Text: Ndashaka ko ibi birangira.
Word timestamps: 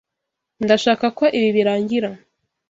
Ndashaka 0.63 1.05
ko 1.17 1.25
ibi 1.37 1.49
birangira. 1.55 2.09